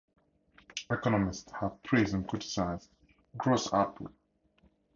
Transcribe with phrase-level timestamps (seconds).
[0.89, 2.89] Economists have praised and criticized
[3.37, 4.11] gross output.